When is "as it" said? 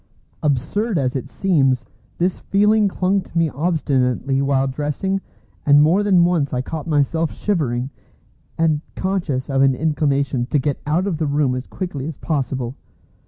0.97-1.29